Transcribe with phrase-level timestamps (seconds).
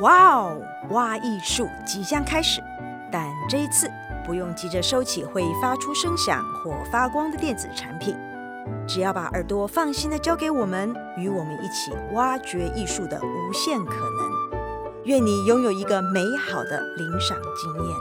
[0.00, 2.62] 哇哦，挖艺术即将开始，
[3.12, 3.90] 但这一次
[4.24, 8.16] 不用急着收起会发出声响或发光的电子产品，
[8.88, 14.30] 只要把耳朵放心的交给我们，与我们一起挖掘艺术的无限可能。
[15.04, 17.96] 愿你拥有一个美好的聆赏经验。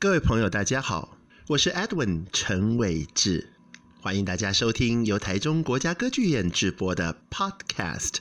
[0.00, 1.10] 各位朋友，大家好，
[1.50, 3.57] 我是 Edwin 陈伟志。
[4.00, 8.18] 欢迎大家收听由台中国家歌剧院制播的 Podcast。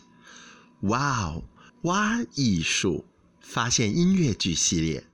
[0.82, 1.44] 哇哦，
[1.84, 3.06] 挖艺术，
[3.40, 5.06] 发现音乐剧系列。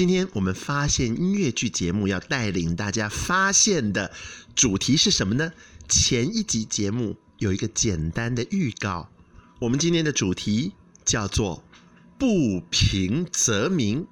[0.00, 4.10] 今天我们发现音乐剧节目要带领大家发现的
[4.54, 5.52] 主题是什么呢？
[5.90, 9.10] 前一集节目有一个简单的预告，
[9.58, 10.72] 我们今天的主题
[11.04, 11.62] 叫做
[12.18, 14.06] “不平则鸣”。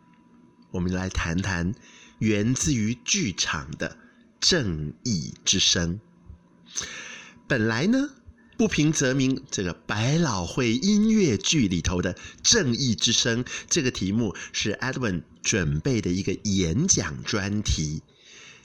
[0.72, 1.72] 我们来谈谈
[2.18, 3.96] 源自于剧场的
[4.38, 5.98] 正义之声。
[7.46, 8.10] 本来呢，
[8.58, 18.02] 不平则鸣，这个百老汇音乐剧里头的“正义之声”这个题目是 Edwin 准备的一个演讲专题。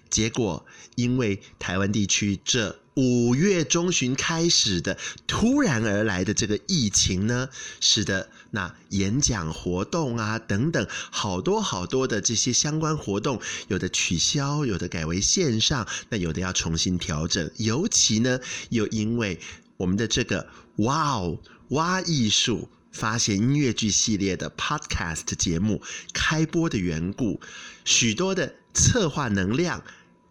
[0.10, 17.52] 结果，因为台湾地区这五月中旬开始的突然而来的这个疫情呢，使得那演讲活动啊等等好多好多的这些相关活动，有的取消，有的改为线上，那有的要重新调整。
[17.58, 19.40] 尤其呢，又因为
[19.84, 21.38] 我们的这个哇哦
[21.72, 25.82] 哇艺术发现音乐剧系列的 Podcast 节目
[26.14, 27.42] 开播的缘故，
[27.84, 29.84] 许多的策划能量。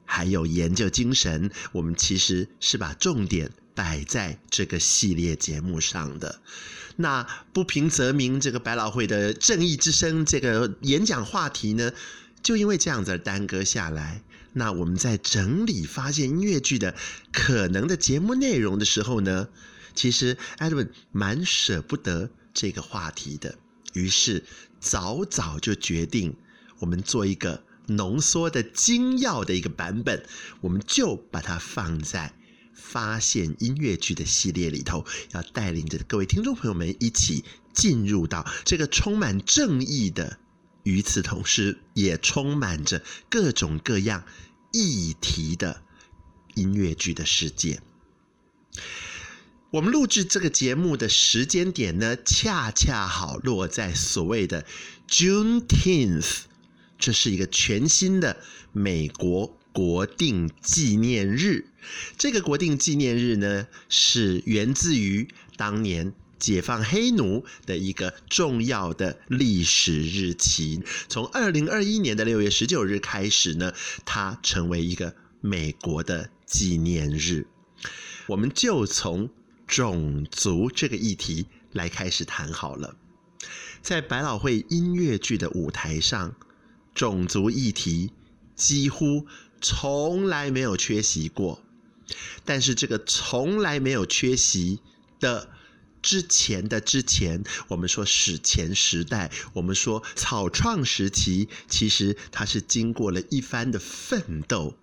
[0.05, 6.41] 还有研究精神，我们其实是把重点摆在这个系列节目上的。
[6.97, 11.93] 那不平则鸣，这个百老汇的正义之声这个演讲话题呢，
[12.43, 14.23] 就因为这样子而耽搁下来。
[14.53, 16.95] 那我们在整理发现音乐剧的
[17.33, 19.49] 可能的节目内容的时候呢，
[19.95, 23.59] 其实 Edwin 蛮舍不得这个话题的，
[23.95, 24.45] 于是
[24.81, 26.37] 早早就决定
[26.79, 27.65] 我们做一个。
[27.89, 30.25] 浓缩的精要的一个版本，
[30.61, 32.33] 我们就把它放在
[32.73, 40.39] 发现音乐剧的系列里头，要带领着各位听众朋友们一起进入到这个充满正义的，
[40.83, 44.25] 与此同时也充满着各种各样
[44.73, 45.83] 议题的
[46.55, 47.81] 音乐剧的世界。
[49.71, 54.67] 我们录制这个节目的时间点呢，恰恰好落在所谓的
[55.09, 56.43] Juneteenth。
[56.99, 58.37] 这是一个全新的
[58.73, 61.67] 美国国定纪念日。
[62.19, 65.27] 这个国定纪念日呢，是源自于
[65.57, 70.83] 当年解放黑奴的一个重要的历史日期。
[71.09, 73.73] 从二零二一年的六月十九日开始呢，
[74.05, 77.47] 它成为一个美国的纪念日。
[78.27, 79.31] 我们就从
[79.69, 82.97] 种族这个议题来开始谈好了。
[83.81, 86.35] 在百老汇音乐剧的舞台上。
[86.95, 88.13] 种族议题
[88.55, 89.27] 几乎
[89.63, 91.63] 从来没有缺席过，
[92.45, 94.81] 但是这个从来没有缺席
[95.19, 95.49] 的
[96.03, 104.77] 之前的之前，我们说史前时代，我们说草创时期，其实它是经过了一番的奋斗，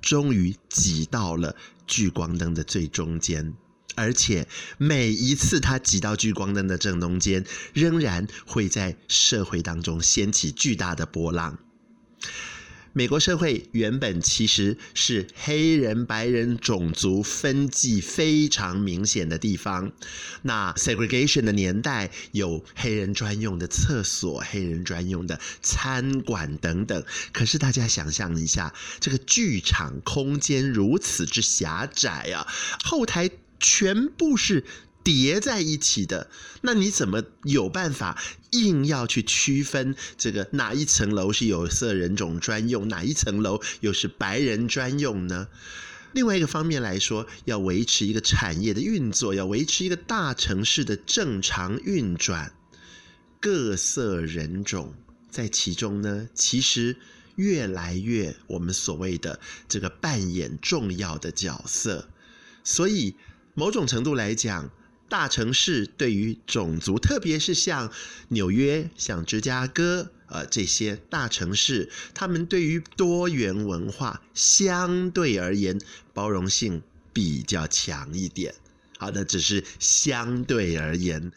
[0.00, 1.56] 终于挤到了
[1.86, 3.54] 聚光灯的最中间。
[3.94, 7.44] 而且每一次他挤到聚光灯的正中间，
[7.74, 11.58] 仍然会在社会当中掀起巨大的波浪。
[12.94, 19.92] 美国社会原本其实是黑人、白人种族分际非常明显的地方。
[20.42, 27.04] 那 segregation 的年代，有黑人专用的厕所、黑人专用的餐馆等等。
[27.32, 32.46] 可是大家想象一下，这个剧场空间如此之狭窄啊，
[32.84, 33.30] 后台。
[33.64, 34.64] 全部是
[35.04, 38.20] 叠在一起的，那你怎么有办法
[38.52, 45.48] 硬要去区分这个哪一层楼是有色人种专用，哪一层楼又是白人专用呢？
[46.12, 52.52] 另外一个方面来说，要维持一个产业的运作，要维持一个大城市的正常运转，
[53.40, 54.94] 各色人种
[55.30, 56.96] 在其中呢，其实
[57.36, 62.08] 越来越我们所谓的这个扮演重要的角色，
[62.62, 63.16] 所以。
[63.54, 64.70] 某种程度来讲，
[65.12, 67.92] 大城市对于种族，特别是像
[68.28, 75.78] 纽约、像芝加哥，呃，这些大城市，他们对于多元文化相对而言
[76.14, 76.82] 包容性
[77.12, 78.54] 比较强一点。
[78.96, 81.30] 好，的只是相对而言。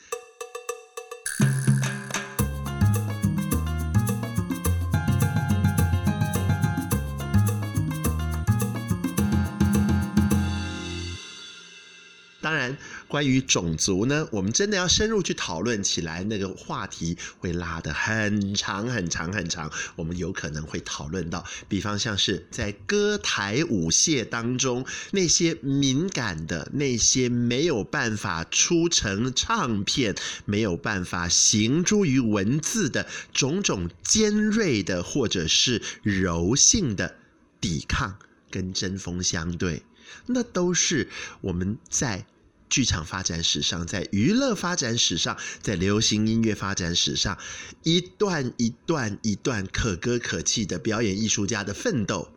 [12.46, 12.78] 当然，
[13.08, 19.72] 关于种族呢，我们真的要深入去讨论起来，那个话题会拉得很长很长很长。
[19.96, 30.14] 我们有可能会讨论到，比方像是在歌台舞榭当中，那些敏感的、那些没有办法出成唱片、
[30.46, 37.16] 没有办法行诸于文字的种种尖锐的或者是柔性的
[37.60, 38.20] 抵抗
[38.52, 39.82] 跟针锋相对，
[40.28, 41.10] 那都是
[41.42, 42.28] 我们在。
[42.70, 47.38] 剧场发展史上，在娱乐发展史上，在流行音乐发展史上，
[47.84, 52.32] 一段一段一段可歌可泣的表演艺术家的奋斗，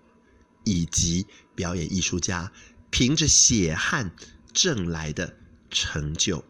[0.65, 2.53] 以及表演艺术家
[2.91, 4.13] 凭着血汗
[4.53, 5.37] 挣来的
[5.71, 6.45] 成就。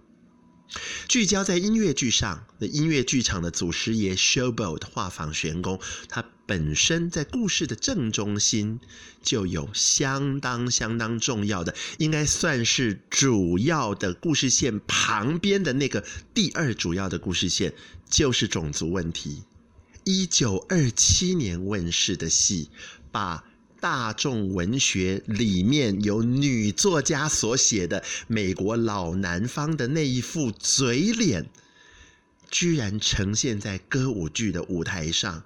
[1.09, 8.79] 聚焦在音乐剧上，那音乐剧场的祖师爷 Showboat 画舫玄宫，它本身在故事的正中心
[9.23, 16.05] 就有相当相当重要的，应该算是主要的故事线旁边的那个
[16.35, 17.73] 第二主要的故事线，
[18.11, 19.45] 就是种族问题。
[20.05, 22.69] 一九二七年问世的戏，
[23.11, 23.48] 把。
[23.81, 31.49] 大众文学里面有女作家所写的美国老南方的那一副嘴脸，
[32.51, 35.45] 居然呈现在歌舞剧的舞台上，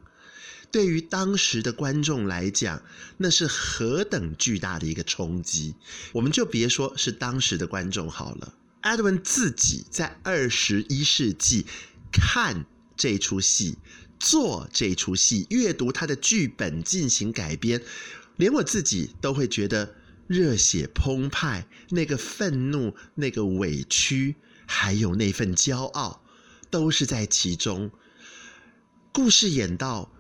[0.71, 2.83] 对于当时的观众来讲，
[3.19, 5.75] 那是何等巨大的一个冲击！
[6.13, 11.67] 我们就别说是当时的观众好了，Edwin 自己在二十一世纪
[12.11, 12.65] 看
[12.97, 13.77] 这出戏、
[14.19, 17.83] 做这出戏、阅读他的剧本进行改编。
[18.37, 19.95] 连我自己都会觉得
[20.27, 24.37] 热血澎湃，那个愤怒、那个委屈，
[24.67, 26.25] 还有那份骄傲，
[26.71, 27.91] 都是在其中。
[29.13, 30.11] 故事演到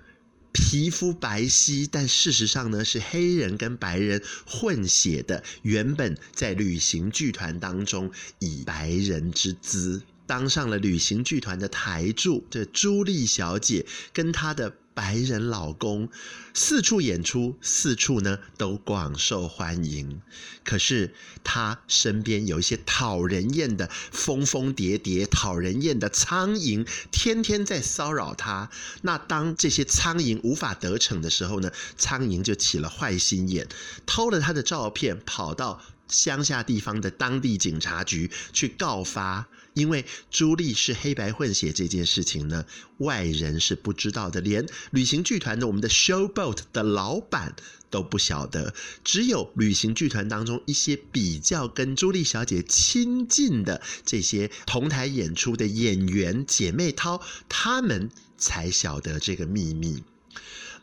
[0.52, 5.42] 皮肤白皙，但事实上呢，是黑人跟白人混血的。
[5.62, 14.76] 原本在旅行剧团当中以白人之姿当上了旅行剧团的台柱，这朱莉小姐跟她的。
[14.94, 16.08] 白人老公
[16.54, 20.20] 四处演出，四处呢都广受欢迎。
[20.64, 28.70] 可是他身边有一些讨人厌的疯疯蝶蝶、讨人厌的苍蝇，天天在骚扰他。
[29.02, 33.66] 那当这些苍蝇无法得逞的时候呢，苍蝇就起了坏心眼，
[34.06, 39.48] 偷了他的照片，跑到乡下地方的当地警察局去告发。
[39.74, 42.64] 因为朱莉是黑白混血这件事情呢，
[42.98, 47.54] 外人是不知道的，连旅行剧团的我们的 Showboat 的老板
[47.88, 60.02] 都不晓得，只有旅行剧团当中一些比较跟朱莉小姐亲近的这些同台演出的演员姐妹淘，她们才晓得这个秘密。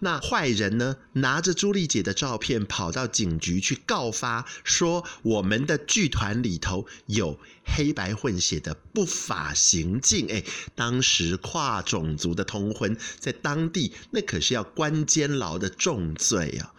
[0.02, 10.28] 那坏人呢，拿着朱莉姐的照片跑到警局去告发，说我们的剧团里头有黑白混血的不法行径。
[10.32, 16.72] 哎，当时跨种族的通婚，在当地那可是要关监牢的重罪啊！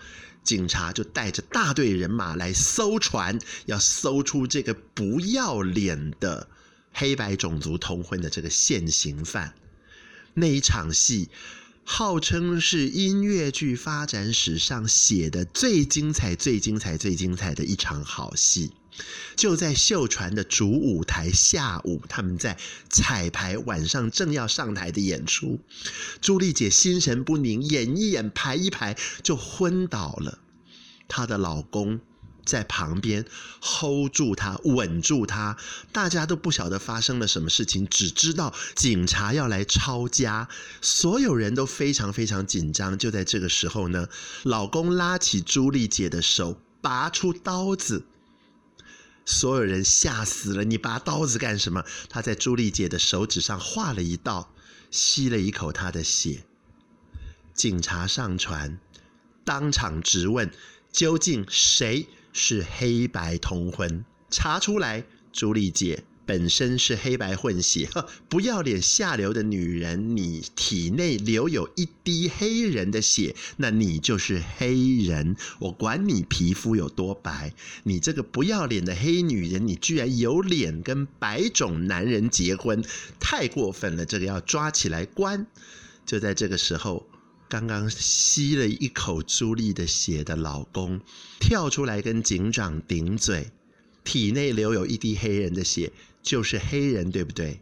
[0.43, 6.49] 警察就带着大队人马来搜船，要搜出这个不要脸的
[6.95, 9.53] 黑白种族通婚的这个现行犯。
[10.33, 11.29] 那一场戏。
[11.85, 18.71] 号称是音乐剧发展史上写的最精彩、最精彩、最精彩的一场好戏，
[19.35, 22.57] 就在秀传的主舞台下午，他们在
[22.89, 25.59] 彩排，晚上正要上台的演出，
[26.21, 30.39] 朱莉姐心神不宁，演一演，排一排就昏倒了，
[31.09, 32.01] 她的老公。
[32.51, 33.25] 在旁边
[33.63, 35.57] hold 住他，稳住他，
[35.93, 40.49] 大家都不晓得发生了什么事情，只知道警察要来抄家，
[40.83, 42.99] 所有人都非常非常紧张。
[42.99, 44.09] 就在这个时候呢，
[44.43, 48.05] 老公拉起朱莉姐的手，拔出刀子，
[49.25, 50.65] 所有人吓死了。
[50.65, 51.85] 你拔刀子干什么？
[52.09, 54.53] 他在朱莉姐的手指上划了一道，
[54.91, 56.43] 吸了一口她的血。
[57.55, 58.81] 警察上船，
[59.45, 60.51] 当场质问，
[60.91, 62.09] 究竟谁？
[62.33, 75.35] 是黑白通婚，查出来，朱莉姐本身是黑白混血，呵 不要脸下流的女人，你体内留有一滴黑人的血，那你就是黑人。
[75.59, 82.85] 我管你皮肤有多白，你这个不要脸的黑女人，你居然有脸跟白种男人结婚，
[83.19, 84.07] 太过分了！
[84.07, 85.47] 这个要抓起来关。
[86.07, 87.07] 就在这个时候，
[87.51, 91.01] 刚刚吸了一口朱莉的血的老公
[91.41, 93.51] 跳出来跟警长顶嘴。
[94.05, 95.93] 体内留有一滴黑人的血，
[96.23, 97.61] 就是黑人，对不对？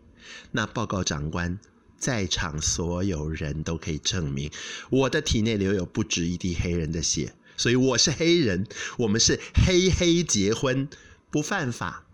[0.52, 1.58] 那报告长官，
[1.98, 4.50] 在场所有人都可以证明，
[4.90, 8.66] 我的体内留有不止一滴黑人的血，所以我是黑人。
[8.98, 10.86] 我们是黑黑结婚，
[11.30, 12.04] 不犯法，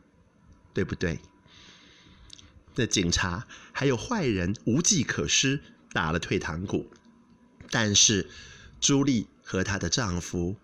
[0.73, 1.19] 对不对？
[2.77, 5.61] 那警察还有坏人无计可施，
[5.93, 6.87] 打了退堂鼓。
[7.71, 8.29] 但是
[8.81, 10.57] 朱莉和她的丈夫。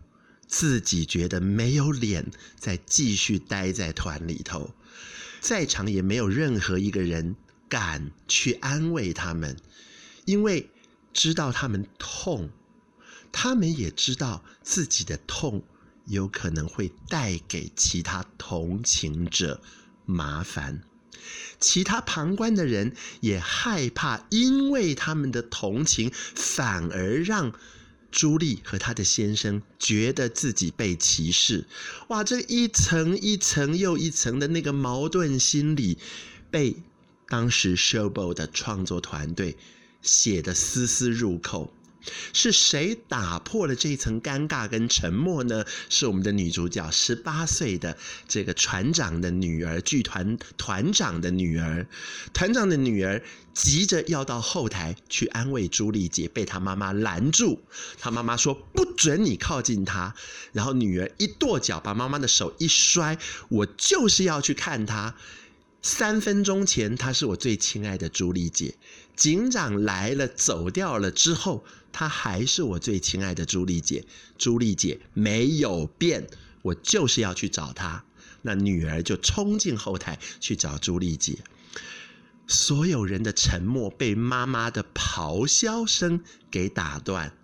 [0.52, 2.28] 自己觉得没有脸
[2.59, 4.75] 再继续待在团里头，
[5.40, 7.37] 在场也没有任何一个人
[7.69, 9.57] 敢去安慰他们，
[10.25, 10.69] 因为
[11.12, 12.50] 知道他们痛，
[13.30, 15.62] 他们也知道自己的痛
[16.07, 19.62] 有可能会带给其他同情者
[20.04, 20.83] 麻烦，
[21.59, 27.53] 其他旁观的人也害怕，因为他们的同情反而让。
[28.12, 31.69] 朱莉和她的先生觉得自己被歧视，
[32.09, 32.25] 哇！
[32.25, 35.97] 这一层一层又一层的那个矛盾心理，
[36.50, 36.75] 被
[37.29, 39.57] 当时 Showbo 的创作团队
[40.03, 41.73] 写得丝丝入扣。
[42.33, 45.64] 是谁打破了这一层尴尬跟沉默呢？
[45.88, 51.87] 是我们的女主角，十八岁的这个船长的女儿，剧团团长的女儿。
[52.33, 57.62] 团长的女儿急着要到后台去安慰朱莉姐，被她妈妈拦住。
[57.99, 60.14] 她妈妈说：“不准你靠近她。”
[60.52, 63.19] 然后女儿一跺脚，把妈妈的手一摔
[63.50, 65.14] ：“我就是要去看她。
[65.83, 68.75] 三分钟前，她是我最亲爱的朱莉姐。
[69.16, 74.04] 警长来了，走掉了之后。”她还是我最亲爱的朱莉姐，
[74.38, 76.26] 朱莉姐没有变，
[76.62, 78.04] 我就是要去找她。
[78.42, 81.38] 那女儿就冲进后台去找朱莉姐，
[82.47, 87.37] 所有人的沉默被妈妈的咆哮声给打断。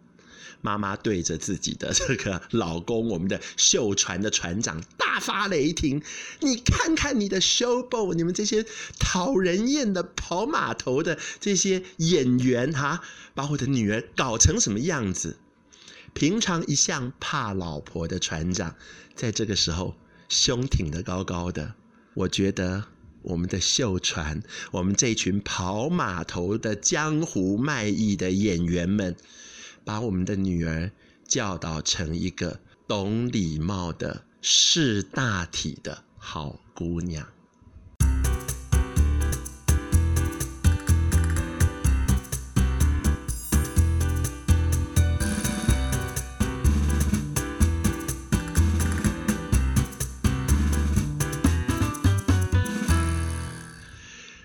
[0.67, 6.03] 妈妈对着自己的 这个老公，我们的秀船的船长大发雷霆
[6.43, 8.67] ：“你看看你的 showboat，你们这些
[8.99, 13.01] 讨人厌的跑码头的这些演员，哈，
[13.33, 15.37] 把我的女儿搞成什么样子？”
[16.13, 18.75] 平常一向怕老婆的船长，
[19.15, 19.95] 在这个时候
[20.29, 21.75] 胸挺得高高的。
[22.15, 22.85] 我觉得
[23.23, 24.43] 我们的秀船，
[24.73, 29.15] 我们这群跑码头的江湖卖艺的演员们。
[29.87, 30.91] 把我们的女儿
[31.29, 37.25] 教导成一个懂礼貌的识大体的好姑娘。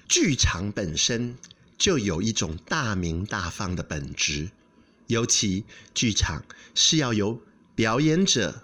[0.08, 1.36] 剧场本身
[1.80, 4.52] 就有一种大明大放的本质。
[5.12, 7.42] 尤其剧场是要由
[7.76, 8.64] 表演者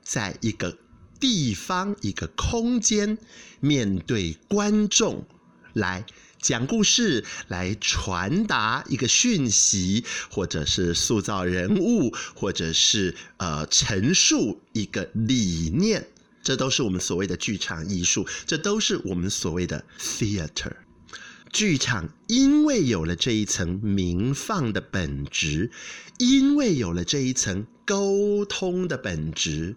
[0.00, 0.78] 在一个
[1.18, 3.18] 地方、一个空间
[3.58, 5.26] 面对观众
[5.72, 6.06] 来
[6.40, 16.06] 讲故事，来传达一个讯息，或者是塑造人物，或者是呃陈述一个理念，
[16.44, 20.76] 这都是我们所谓的剧场艺术，这都是我们所谓的 theater。
[21.50, 25.70] 剧场因为有了这一层鸣放的本质，
[26.18, 29.74] 因为有了这一层沟通的本质，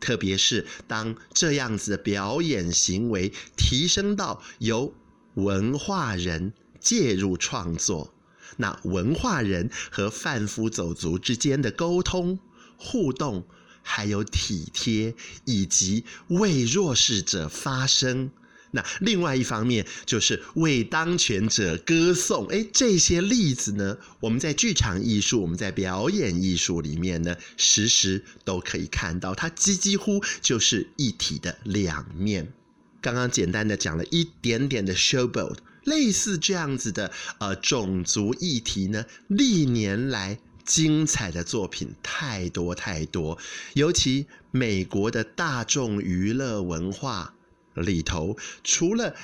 [0.00, 4.94] 特别是当这样子的表演行为提升到由
[5.34, 8.14] 文化人介入创作，
[8.56, 12.38] 那文化人和贩夫走卒之间的沟通
[12.78, 13.46] 互动，
[13.82, 18.30] 还有体贴，以及为弱势者发声。
[18.72, 32.52] 那另外一方面就是为当权者歌颂，哎，这些例子呢，我们在剧场艺术、我们在表演艺术里面呢，时时都可以看到，它几几乎就是一体的两面。
[33.00, 43.36] 刚刚简单的讲了一点点的 Showboat，类似这样子的呃种族议题呢，历年来精彩的作品太多太多，
[43.72, 47.34] 尤其美国的大众娱乐文化。
[47.74, 49.14] 里头除了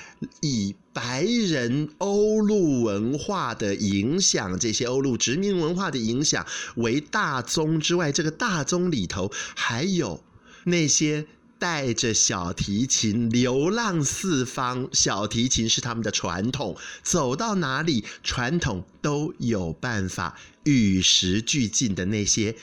[0.41, 10.23] 以白人欧陆文化的影响，这些欧陆殖民文化的影响为大宗之外，这个大宗里头还有
[10.65, 11.27] 那些
[11.59, 22.55] 带着小提琴流浪四方，小提琴是他们的传统，走到哪里，传统都有办法与时俱进的那些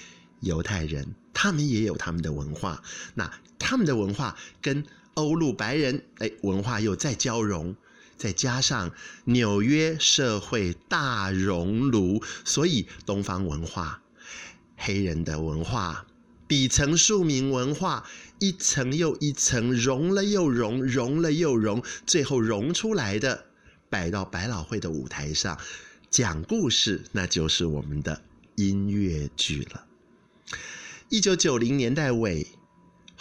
[0.41, 2.81] 犹太人，他们也有他们的文化。
[3.15, 4.83] 那他们的文化跟
[5.15, 7.75] 欧陆白人哎文化又再交融，
[8.17, 8.91] 再加上
[9.25, 14.01] 纽约社会大熔炉，所以东方文化、
[14.77, 16.05] 黑人的文化。
[16.45, 18.05] 底层庶民文化
[18.37, 23.45] 一层又一层融了又融，融了又融，最后融出来的
[23.89, 25.57] 摆到百老汇的舞台上
[26.11, 28.21] 讲故事，那就是我们的
[28.55, 29.85] 音乐剧了。
[31.09, 32.45] 一九九零年代尾，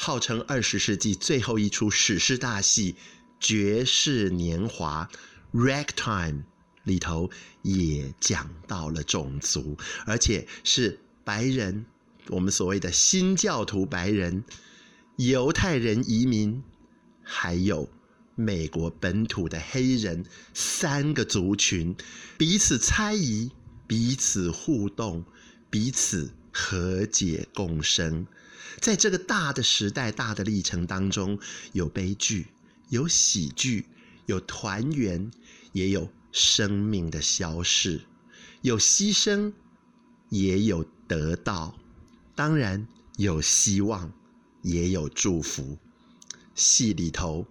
[0.04, 2.94] 号称二十世纪最后一出史诗大戏
[3.38, 5.08] 《爵士年华》
[5.56, 6.42] （Ragtime）
[6.82, 7.30] 里头
[7.62, 11.86] 也讲到了种族，而且是白人。
[12.30, 14.42] 我们所谓的新教徒白人、
[15.18, 16.64] 犹太人移民，
[17.22, 17.88] 还有
[18.34, 21.94] 美国本土的黑人，三个族群
[22.36, 23.52] 彼此猜疑、
[23.86, 25.24] 彼此互动、
[25.70, 28.26] 彼此和解共生。
[28.82, 31.38] 在这个大的时代、大的历程当中，
[31.72, 32.48] 有悲剧，
[32.88, 33.86] 有喜剧，
[34.26, 35.30] 有团圆，
[35.70, 38.00] 也有生命的消逝，
[38.60, 39.52] 有牺牲，
[40.30, 41.78] 也有得到。
[42.34, 44.12] 当然有希望，
[44.62, 45.78] 也有祝福。
[46.56, 47.46] 戏里头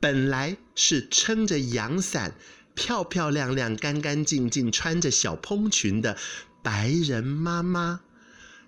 [0.00, 2.34] 本来是撑着阳伞、
[2.74, 6.16] 漂漂亮亮、干干净净、穿着小蓬裙的
[6.62, 8.00] 白人妈妈，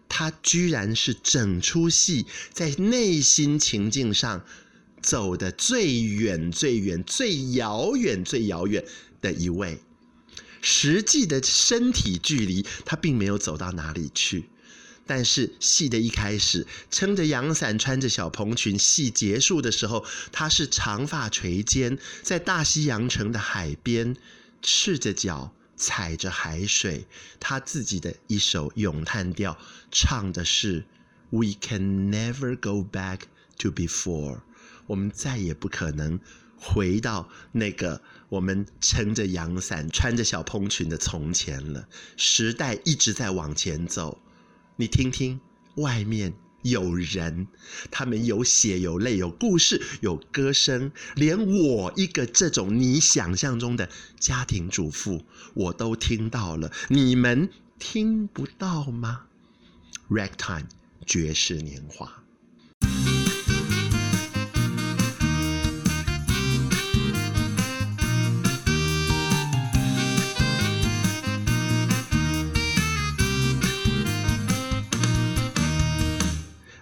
[0.09, 4.45] 他居然是整出戏在内心情境上
[5.03, 8.85] 走的最远、最远、最遥远、最遥远
[9.21, 9.81] 的一位。
[10.61, 14.49] 实际的身体距离，他并没有走到哪里去。
[15.07, 24.17] 但是戏的一开始，撑着阳伞，穿着小蓬裙，戏结束的时候，他是长发垂肩，在大西洋城的海边，
[24.61, 27.07] 赤着脚踩着海水，
[27.39, 29.57] 他自己的一首咏叹调，
[29.91, 30.85] 唱的是
[31.31, 33.21] "We can never go back
[33.59, 34.41] to before"，
[34.89, 36.19] 我们再也不可能
[36.59, 41.89] 回到那个我们撑着阳伞、穿着小蓬裙的从前了。
[42.17, 44.21] 时代一直在往前走。
[44.77, 45.41] 你听听，
[45.77, 47.47] 外面有人，
[47.91, 59.27] 他们有血有泪有故事有歌声，连我一个这种你想象中的家庭主妇，我都听到了，你们听不到吗
[60.11, 60.67] ？Ragtime，
[61.07, 62.25] 绝世年华。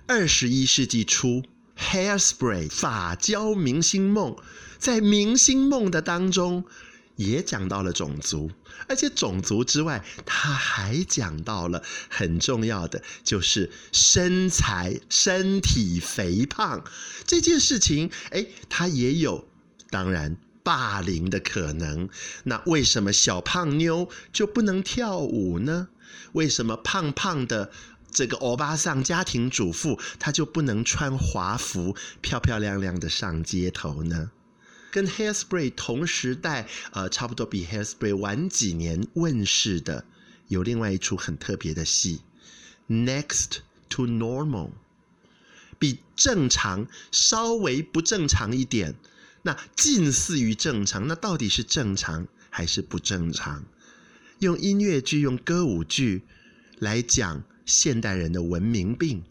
[0.08, 1.42] 二十一世纪初
[1.76, 4.36] ，Hairspray 发胶明星梦，
[4.78, 6.64] 在明星梦的当中
[7.16, 8.52] 也讲到了种族，
[8.88, 16.84] 而且种族之外，他还讲到了很重要的，就是身材、身体肥胖
[17.26, 18.08] 这件事情。
[18.30, 19.48] 哎，他也有
[19.90, 22.08] 当然霸凌的可能。
[22.44, 25.88] 那为什么小胖妞就不能跳舞呢？
[26.32, 27.72] 为什么胖胖的？
[28.10, 34.30] 这个欧巴桑家庭主妇，她就不能穿华服，漂漂亮亮的上街头呢？
[34.90, 40.06] 跟 Hairspray 同时代，呃，差不多比 Hairspray 晚几年问世的，
[40.48, 42.22] 有另外一出很特别的戏
[42.88, 43.58] ，Next
[43.90, 44.70] to Normal，
[45.78, 48.94] 比正常稍微不正常一点，
[49.42, 53.66] 那近似于正常，那到底是正常还是不正常？
[54.38, 56.22] 用音乐剧、用歌舞剧
[56.78, 57.42] 来讲。
[57.66, 59.22] 现代人的文明病，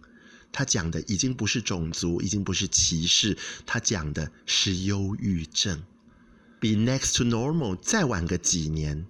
[0.51, 5.81] 他讲的已经不是种族，已经不是歧视，他讲的是忧郁症。
[6.59, 9.07] 比 Next to Normal 再晚个几年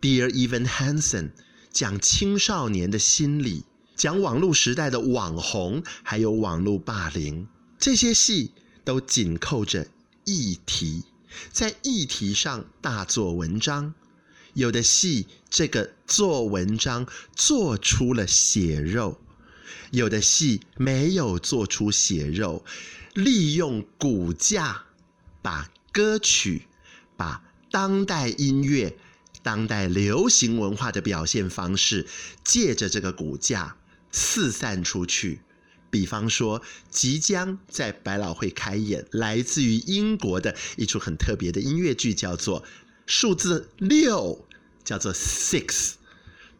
[0.00, 1.30] ，Dear Evan Hansen
[1.70, 3.64] 讲青少年的心理，
[3.96, 7.46] 讲网络时代的网红，还有网络霸凌，
[7.78, 8.52] 这些戏
[8.84, 9.86] 都紧扣着
[10.24, 11.04] 议题，
[11.50, 13.94] 在议题上大做文章。
[14.54, 19.18] 有的戏，这个做文章做出了血肉；
[19.90, 22.64] 有的戏没有做出血肉，
[23.14, 24.84] 利用骨架，
[25.42, 26.66] 把歌曲、
[27.16, 28.96] 把当代音乐、
[29.42, 32.06] 当代流行文化的表现方式，
[32.44, 33.76] 借着这个骨架
[34.12, 35.40] 四散出去。
[35.90, 42.64] 比方说，即将在百老汇开演，来自于英国的一出很特别的音乐剧，叫做。
[43.06, 44.46] 数字六
[44.84, 45.92] 叫做 Six，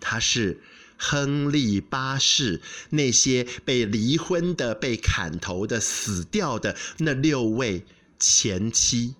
[0.00, 0.60] 它是
[0.96, 7.84] 亨利八世，那些被离婚的、被砍头的、死掉的那六位
[8.18, 9.14] 前妻。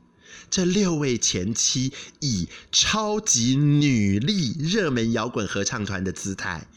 [0.51, 6.69] 这六位前妻以超级女力热门摇滚合唱团的姿态，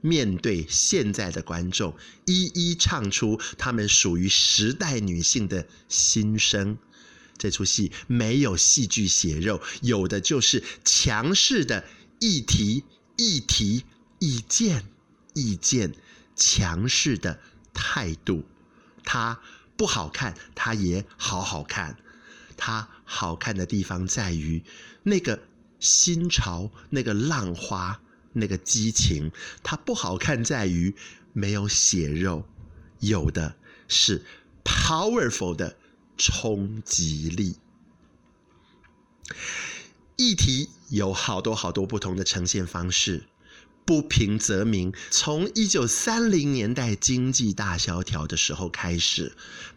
[0.00, 6.78] 面对现在的观众，一一唱出她们属于时代女性的心声。
[7.40, 11.86] 这出戏没有戏剧血肉，有的就是强势的
[12.18, 12.84] 议题、
[13.16, 13.84] 议题、
[14.18, 14.84] 意见、
[15.32, 15.94] 意见，
[16.36, 17.40] 强势的
[17.72, 18.44] 态度。
[19.02, 19.40] 它
[19.74, 21.96] 不好看，它也好好看。
[22.58, 24.62] 它好看的地方在于
[25.02, 25.42] 那个
[25.78, 28.02] 新潮、那个浪花、
[28.34, 29.30] 那个激情；
[29.62, 30.94] 它不好看在于
[31.32, 32.46] 没有血肉，
[32.98, 33.56] 有的
[33.88, 34.26] 是
[34.62, 35.78] powerful 的
[36.20, 37.56] 冲击力。
[40.16, 43.24] 议题有好多好多不同的呈现方式。
[43.86, 44.92] 不平则鸣。
[45.10, 49.32] 从一九三零年代经济大萧条的时候开始，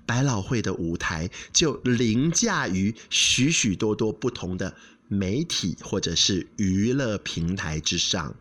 [0.05, 4.75] 百老汇的舞台就凌驾于许许多多不同的
[5.07, 8.35] 媒体或者是娱乐平台之上。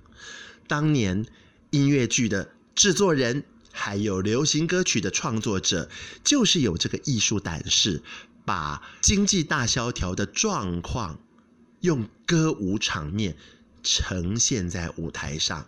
[0.67, 1.25] 当年
[1.71, 5.89] 音乐剧的制作人，还有流行歌曲的创作者，
[6.23, 8.03] 就是有这个艺术胆识，
[8.45, 11.19] 把经济大萧条的状况
[11.81, 13.37] 用歌舞场面。
[13.85, 15.67] 呈现在舞台上，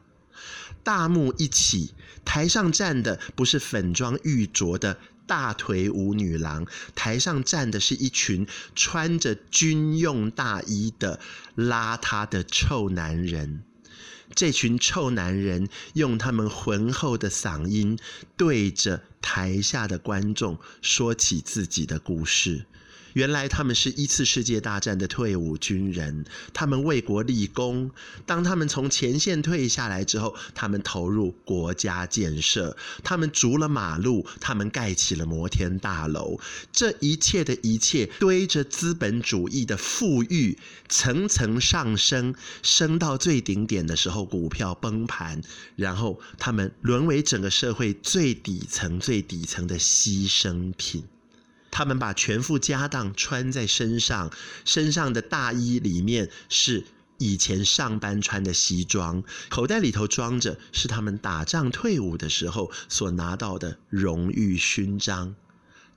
[0.85, 6.64] 大幕一起，台上站的不是粉妆玉琢的大腿舞女郎，
[6.95, 11.19] 台上站的是一群穿着军用大衣的
[11.57, 13.64] 邋遢的臭男人。
[14.35, 17.99] 这群臭男人用他们浑厚的嗓音，
[18.37, 22.66] 对着台下的观众说起自己的故事。
[23.14, 27.90] 原来他们是一次世界大战的退伍军人，他们为国立功。
[28.27, 36.38] 当他们从前线退下来之后，他们投入国家建设，他们筑了马路，他们盖起了摩天大楼。
[36.72, 45.40] 这一切的一切，堆着资本主义的富裕，层层上升，升到最顶点的时候，股票崩盘，
[45.77, 51.05] 然后他们沦为整个社会最底层、最底层的牺牲品。
[51.74, 54.30] 他们把全副家当穿在身上，
[54.64, 56.84] 身上的大衣里面是
[57.18, 65.34] 以前上班穿的西装，口袋里头装着是他们打仗退伍的时候所拿到的荣誉勋章。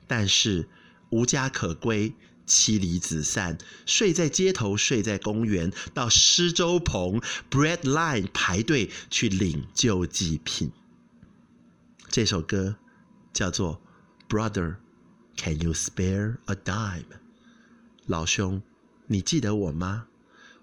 [0.07, 0.67] 但是
[1.11, 2.15] 无家可归，
[2.47, 10.71] 妻离子散，睡在街头，睡在公园，到施粥棚 （bread line） 排队去领救济品。
[12.09, 12.77] 这首歌
[13.31, 13.79] 叫做
[14.35, 14.71] 《Brother》。
[15.37, 17.05] Can you spare a dime？
[18.07, 18.61] 老兄，
[19.05, 20.07] 你记得我吗？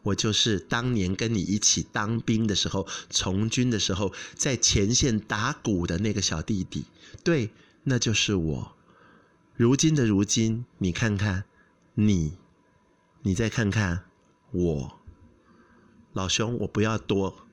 [0.03, 6.85] 我就是当年跟你一起当兵的时候，从军的时候，在前线打鼓的那个小弟弟。
[7.23, 7.51] 对，
[7.85, 8.77] 那就是我。
[9.57, 11.45] 如今的如今，你看看
[11.95, 12.37] 你，
[13.23, 14.05] 你再看看
[14.51, 15.01] 我。
[16.13, 17.47] 老兄，我不要多，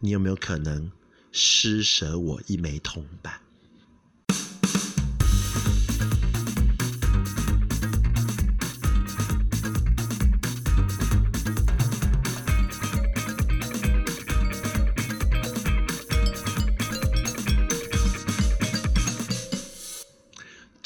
[0.00, 0.90] 你有没有可能
[1.30, 3.43] 施舍我一枚铜板？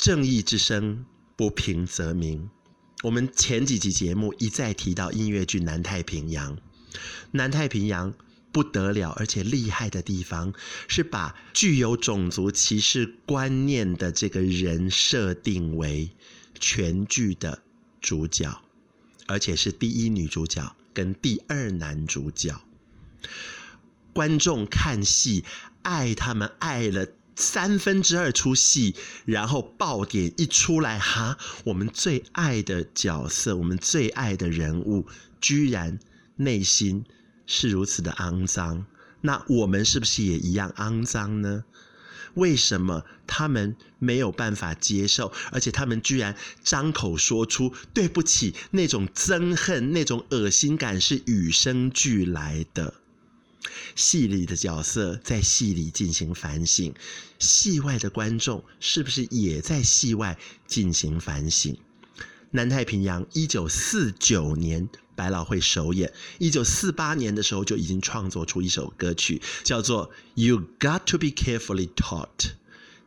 [0.09, 1.05] 正义之声，
[1.37, 2.49] 不平则鸣。
[3.03, 6.57] 我们前几集节目一再提到音乐剧《南太平洋》，
[7.33, 8.11] 《南太平洋》
[8.51, 10.55] 不得了，而且厉害的地方
[10.89, 16.09] 是把具有种族歧视观念的这个人设定为
[16.59, 17.63] 全剧的
[18.01, 18.63] 主角，
[19.27, 22.59] 而且是第一女主角跟第二男主角。
[24.15, 25.45] 观众看戏
[25.83, 27.07] 爱他们爱了。
[27.39, 31.39] 三分之二出戏，然后爆点一出来，哈！
[31.67, 35.07] 我们最爱的角色，我们最爱的人物，
[35.41, 36.01] 居然
[36.35, 37.05] 内心
[37.47, 38.87] 是如此的肮脏。
[39.21, 41.65] 那我们是不是也一样肮脏呢？
[42.35, 45.33] 为什么他们没有办法接受？
[45.53, 52.95] 而且他们居然张口说出对不起，那种憎恨、那种恶心感是与生俱来的。
[53.95, 56.95] 戏里的角色在戏里进行反省，
[57.39, 61.77] 戏外的观众是不是也在戏外进行反省？
[62.53, 72.29] 南太平洋一九四九年百老汇首演，一九四八年的时候就已经创作出一首歌曲，叫做《You Got to Be Carefully Taught》。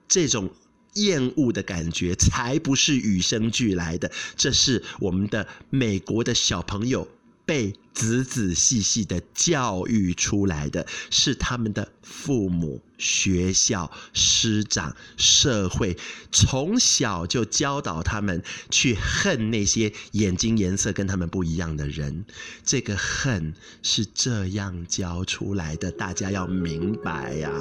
[0.08, 0.54] 这种
[0.94, 7.08] 厌恶的感觉才不是与生俱来的，这是我们的美国的小朋友。
[7.52, 15.98] 被仔仔细细的教育出来的，是他们的父母、学校、师长、社会，
[16.32, 22.24] 从小就教导他们去恨那些眼睛颜色跟他们不一样的人。
[22.64, 27.52] 这个恨是这样教出来的，大家要明白呀。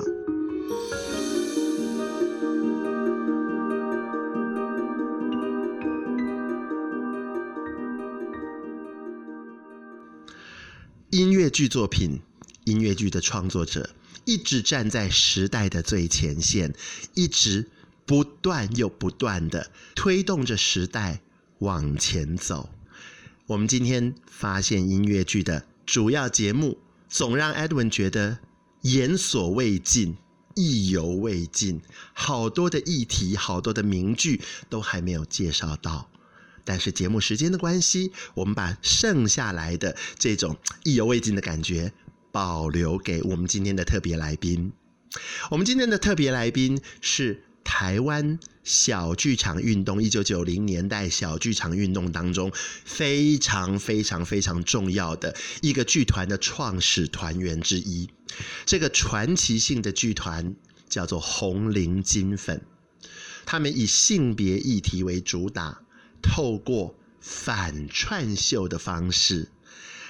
[11.11, 12.21] 音乐剧作品，
[12.63, 13.91] 音乐剧的创作者
[14.25, 16.73] 一直站在时代的最前线，
[17.15, 17.69] 一直
[18.07, 21.21] 不断又不断的推动着时代
[21.59, 22.71] 往前走。
[23.49, 28.39] 我们今天发现音乐剧的主要节目，总让 Edwin 觉得
[28.83, 30.17] 言所未尽，
[30.55, 31.81] 意犹未尽，
[32.13, 36.09] 好多的议题，好多的名句都还没有介绍到。
[36.65, 41.93] 但是节目时间的关系，我们把剩下来的这种意犹未尽的感觉
[42.33, 44.73] 保留给我们今天的特别来宾。
[45.51, 52.53] 我们今天的特别来宾是台湾小剧场运动，一九九零年代小剧场运动当中
[52.85, 58.09] 非常非常非常重要的一个剧团的创始团员之一。
[58.65, 60.55] 这个传奇性的剧团
[60.89, 62.63] 叫做红菱金粉，
[63.45, 65.83] 他们以性别议题为主打。
[66.23, 69.49] 透过反串秀的方式，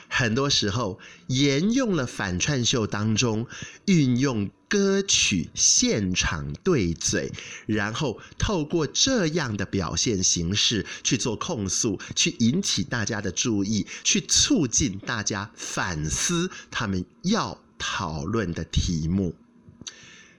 [0.08, 3.46] 很多时候沿用了反串秀当中
[3.86, 7.32] 运用歌曲现场对嘴，
[7.66, 19.34] 然后透过这样的表现形式去做控诉，去引起大家的注意，去促进大家反思他们要讨论的题目。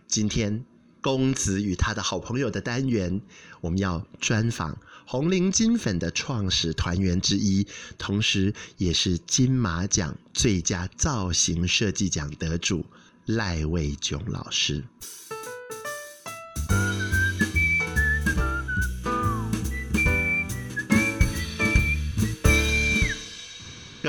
[0.08, 0.64] 今天
[1.02, 3.22] 公子与他的好朋友的单元，
[3.60, 4.78] 我们要专访。
[5.12, 12.86] 红伶金粉的创始团员之一，同时也是金马奖最佳造型设计奖得主
[13.26, 14.82] 赖卫炯老师。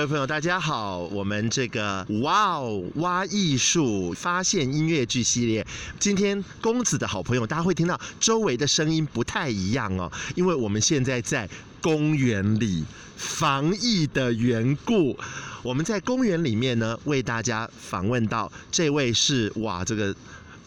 [0.03, 0.99] 各位朋友，大家好！
[0.99, 5.65] 我们这个哇哦挖艺术发现音乐剧系列，
[6.01, 11.49] 今天公子的好朋友，大家会听到周围的声音不太一样哦，因为我们现在在
[11.81, 12.85] 公园里，
[13.17, 15.17] 防疫的缘故，
[15.63, 20.13] 我们在公园里面呢，为大家访问到这位是哇，这个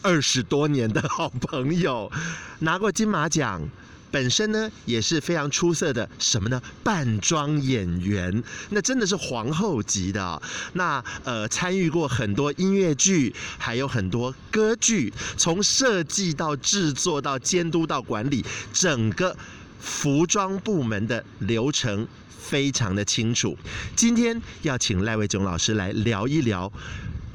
[0.00, 2.10] 二十多年的好朋友，
[2.60, 3.60] 拿过金马奖。
[4.16, 6.58] 本身呢也是非常出色的什么呢？
[6.82, 10.40] 扮装演员，那真的是皇后级的。
[10.72, 19.36] 那呃，参与过很多音乐剧，还有很多歌剧，从设计到制作到监督到管理，整个
[19.78, 23.54] 服装部门的流程非常的清楚。
[23.94, 26.72] 今天要请赖伟炯老师来聊一聊，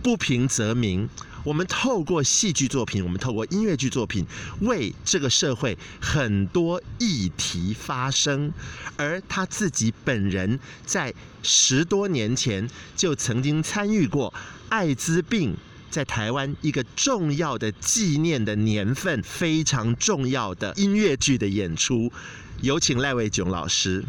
[0.02, 1.08] 不平则鸣。
[1.44, 4.26] 我们透过戏剧作品，我们透过音乐剧作品，
[4.62, 8.52] 为这个社会很多议题发声。
[8.96, 14.34] 而他自己本人在十多年前就曾经参与过
[14.70, 15.56] 艾滋病
[15.90, 22.12] 在台湾一个重要的纪念的年份，非常重要的音乐剧的演出。
[22.62, 24.06] 有请赖伟炯老师。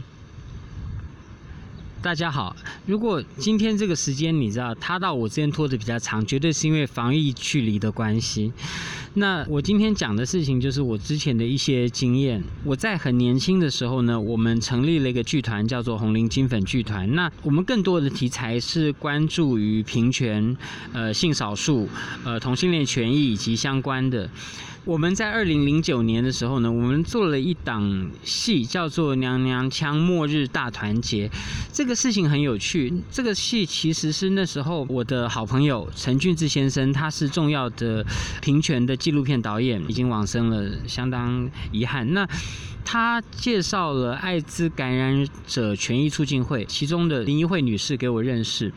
[2.02, 8.52] 大家好，如果今天这个时间你知道他到我这边拖得比较长，绝对是因为防疫距离的关系。
[9.14, 12.42] 那我今天讲的事情就是我之前的一些经验。
[12.64, 17.08] 我在很年轻的时候呢，我们成立了一个剧团，叫做红伶金粉剧团。
[17.14, 20.56] 那我们更多的题材是关注于平权、
[20.92, 21.88] 呃性少数、
[22.24, 24.28] 呃同性恋权益以及相关的。
[24.84, 31.28] 我们在二零零九年的时候呢，我们做了一档戏，叫做《娘娘腔末日大团结》。
[31.72, 32.92] 这个事情很有趣。
[33.08, 38.04] 这个戏其实是那时候我的好朋友陈俊志先生，他是重要的
[38.40, 42.12] 平权的纪录片导演，已经往生了，相当遗憾。
[42.12, 42.28] 那
[42.84, 48.72] 他介绍了艾滋感染者权益促进会，其中的林怡慧女士给我认识。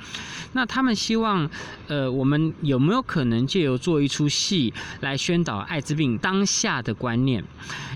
[0.53, 1.49] 那他们希望，
[1.87, 7.43] 呃，我们有没有可能借由做一出戏来宣导艾滋病当下的观念？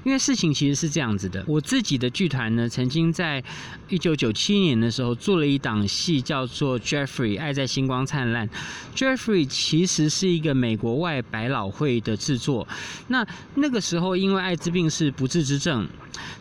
[0.03, 3.41] 因为事情其实是这样子的，我自己的剧团呢，曾经在
[3.87, 8.49] 一九九七年的时候做了一档戏，叫做《Jeffrey 爱在星光灿烂》。
[8.95, 12.67] Jeffrey 其实是一个美国外百老汇的制作。
[13.07, 15.87] 那那个时候，因为艾滋病是不治之症，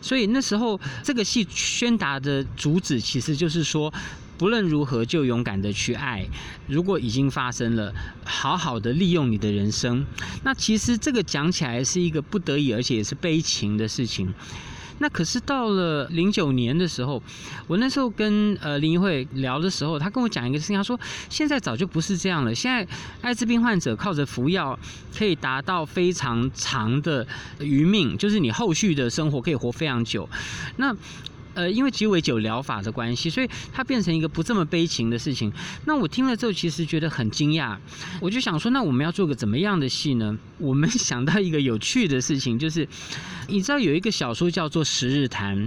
[0.01, 3.93] 所以那时候这个戏宣达的主旨其实就是说。
[4.39, 6.25] 不论如何，就勇敢的去爱。
[6.65, 10.05] 如果已经发生了，好好的利用你的人生。
[10.45, 14.33] 那其实这个讲起来是一个不得已，而且也是悲情的事情。
[14.99, 17.21] 那可是到了零九年的时候，
[17.67, 22.87] 我那时候跟呃林一慧聊的时候，他跟我讲一个事情，他说现在早就不是这样了，现在
[23.21, 24.77] 艾滋病患者靠着服药
[25.17, 27.25] 可以达到非常长的
[27.59, 30.29] 余命，就是你后续的生活可以活非常久。
[30.77, 30.95] 那
[31.59, 35.51] 呃，因为鸡尾酒疗法的关系，所以它变成一个不这么悲情的事情。
[35.83, 37.75] 那我听了之后，其实觉得很惊讶。
[38.21, 40.37] 我就想说，那我们要做个怎么样的戏呢？
[40.57, 42.87] 我们 想到一个有趣的事情，就是
[43.49, 45.57] 你知道有一个小说叫做《十日谈》，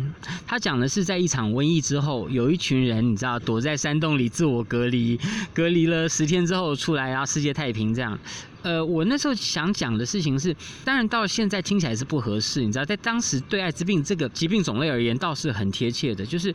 [0.46, 5.20] 它讲的是在一场瘟疫之后，有一群人你知道躲在山洞里自我隔离，
[5.52, 8.18] 隔离了十天之后出来，然后世界太平这样。
[8.62, 16.24] 呃，我那时候想讲的事情是，当然到现在听起来是不合适，你知道，在当时对艾滋病这个疾病种类而言，倒是很贴切的。
[16.24, 16.54] 就是，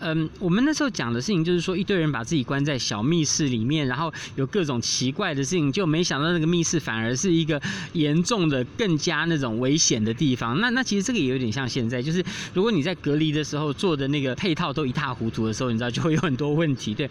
[0.00, 7.60] 嗯、我们那时候讲的事情就是说，一堆人把自己关在小密室里面，然后有各种奇怪的事情，就没想到那个密室反而是一个
[7.92, 10.60] 严重的、更加那种危险的地方。
[10.60, 16.92] 那那其实这个也有点像现在，就是如果你在隔离的时候做的那个配套都一塌糊涂的时候，你知道就会有很多问题。
[16.92, 17.08] 对，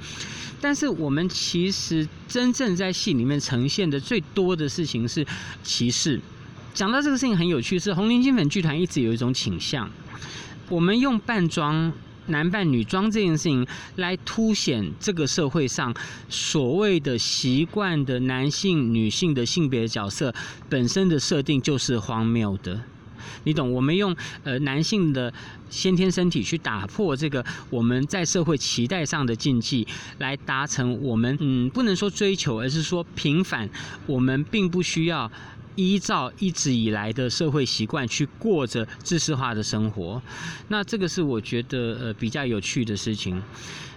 [0.60, 5.26] 但是我们其实真正在戏里面呈现的最多的事情是
[5.64, 6.20] 歧视。
[6.74, 9.90] 讲到这个事情很有趣，是红林金粉剧团一直有一种倾向，
[10.70, 11.94] 我们用扮装
[12.28, 13.68] 男扮女装这件事情
[13.98, 15.94] 来凸显这个社会上
[16.30, 20.34] 所谓的习惯的男性、女性的性别角色
[20.68, 22.80] 本身的设定就是荒谬的。
[23.44, 23.72] 你懂？
[23.72, 25.34] 我们用呃男性的
[25.70, 29.88] 先天身体去打破这个我们在社会期待上的禁忌，
[30.20, 33.70] 来达成我们嗯不能说追求，而是说平反。
[34.06, 35.32] 我们并不需要
[35.76, 40.22] 依照一直以来的社会习惯去过着知识化的生活。
[40.68, 43.42] 那这个是我觉得呃比较有趣的事情。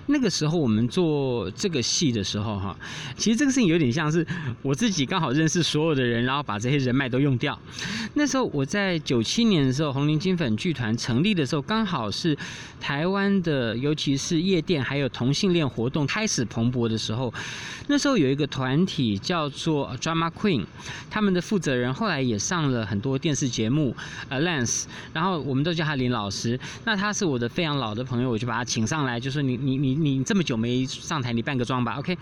[0.09, 2.77] 那个时候我们做这个戏的时候，哈，
[3.16, 4.25] 其实这个事情有点像是
[4.62, 7.59] 我自己刚好认识所有的人，然后把这些人脉都用掉。
[8.14, 12.38] 那时候我在九七年的时候，红林金粉剧团成立的时候，刚好是
[12.81, 17.35] 台湾的，尤其是夜店还有同性恋活动开始蓬勃的时候。
[17.88, 20.64] 那时候有一个团体叫做 Drama Queen，
[21.11, 23.95] 他们的负责人后来也上了很多电视节目，
[24.29, 26.59] 呃，Lance，然后我们都叫他林老师。
[26.85, 29.96] 那他是我的非常老的朋友，我就把他请上来，就说你你你。
[29.97, 32.17] 你这么久没上台，你扮个妆吧，OK。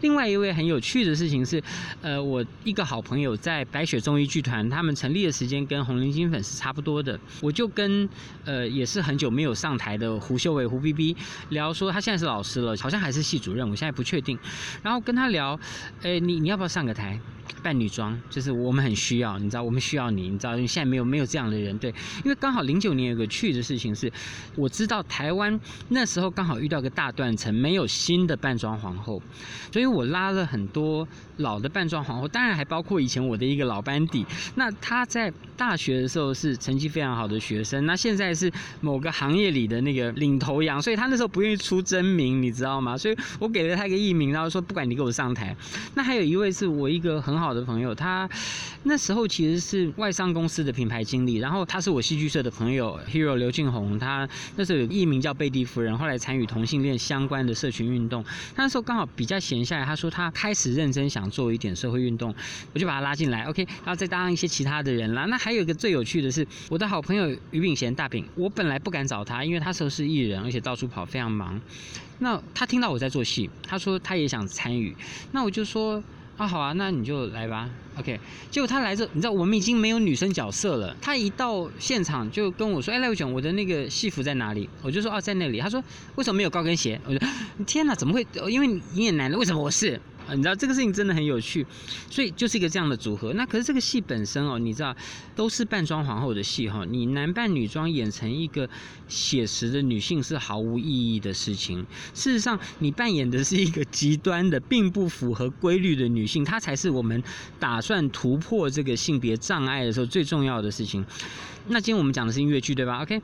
[0.00, 1.62] 另外一位很有趣的事情是，
[2.02, 7.18] 呃，我一个好朋友在白雪综艺剧团，他们成立的时间跟红林金粉是差不多的。
[7.40, 8.08] 我就跟
[8.44, 11.16] 呃也是很久没有上台的胡秀伟胡 B B
[11.50, 14.38] 聊说，他现在是老师了，好像还是系主任，我现在不确定。
[14.82, 15.58] 然后跟他聊，
[16.02, 17.18] 哎，你你要不要上个台？
[17.60, 21.92] 扮女装，就是我们很需要，你知道，我们需要你，你知道，现在没有没有这样的人，对，
[22.24, 24.10] 因为刚好零九年有个趣的事情是，
[24.54, 25.58] 我知道台湾
[25.88, 29.20] 那时候刚好遇到个大断层，没有新的扮装皇后，
[29.72, 42.94] 所以我拉了很多老的半装皇后，当然还包括以前我的一个老班底，那他在大学的时候是成绩非常好的学生，那现在是某个行业里的那个领头羊，所以他那时候不愿意出真名，你知道吗？
[42.98, 45.56] 所以我给了他一个艺名，然后说不管你给我上台。
[45.94, 47.38] 那还有一位是我一个很。
[47.38, 48.28] 好的朋友，他
[48.84, 58.24] 那时候其实是外商公司的品牌经理，然后他是我戏剧社的朋友，Hero 刘俊宏，他那时候有艺名叫贝蒂夫人，后来参与同性恋相关的社群运动。
[58.56, 62.34] 那时候刚好比较闲下来，他说他开始认真想做一点社会运动，
[62.72, 65.26] 我就把他拉进来，OK，然后再搭上一些其他的人啦。
[65.26, 71.60] 那还有一个最有趣的是，我的好朋友于炳贤大饼，我本来不敢找他，因为他时候是艺人，而且到处跑，非常忙。
[72.20, 74.96] 那他听到我在做戏，他说他也想参与，
[75.32, 76.02] 那我就说。
[76.38, 77.68] 啊，好啊，那你就来吧。
[77.98, 80.96] OK，结果他来这，你知道我们已经没有女生角色了。
[81.02, 85.82] 他一到现场就跟我说：“哎，赖伟雄，我的那个戏服在哪里？”我就说：“哦，在那里。”他说
[86.14, 87.28] ：“为什么没有高跟鞋？”我说
[87.66, 88.24] ：“天哪，怎么会？
[88.48, 90.00] 因为你也男的，为什么我是？”
[90.34, 91.66] 你知道这个事情真的很有趣，
[92.10, 93.32] 所以就是一个这样的组合。
[93.34, 94.94] 那可是这个戏本身哦，你知道
[95.34, 98.68] 都是扮装皇后的戏哈，你男扮女装演成一个
[99.08, 101.84] 写实的女性是毫无意义的事情。
[102.14, 107.22] 事实上，你扮演的是一个极端的，并不符合规律的女性，她才是我们
[107.58, 111.04] 打算突破这个性别障碍的时候最重要的事情。
[111.68, 113.20] 那今天我们讲的是音乐剧，对吧？OK。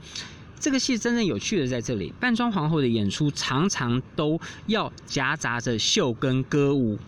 [0.64, 6.98] 这个戏真正有趣的在这里，扮装皇后的演出常常都要夹杂着秀跟歌舞，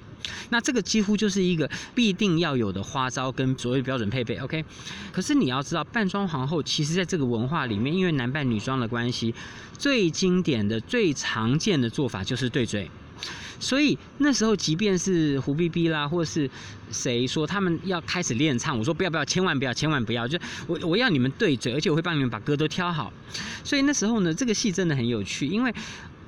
[0.50, 4.36] 那这个几乎就是一个必定要有的花招跟所谓标准配备。
[4.36, 4.62] OK，
[5.10, 9.34] 可是你要知道，扮装皇后其实在这个文化里面，因为男扮女装的关系，
[9.78, 12.90] 最经典的、最常见的做法就是对嘴。
[13.58, 16.48] 所以那时候，即便是胡 B B 啦，或是
[16.90, 23.12] 谁说他们要开始练唱，我说不要不要，千万不要，千万不要，就我我要你们对嘴，而且我会帮你们把歌都挑好。
[23.64, 25.72] 所以那时候呢，这个戏真的很有趣，因为